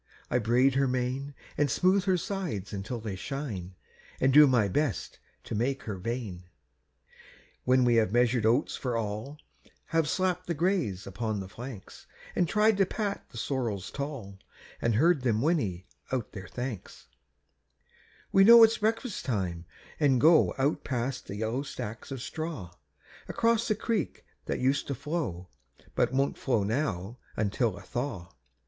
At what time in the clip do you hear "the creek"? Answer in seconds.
23.67-24.25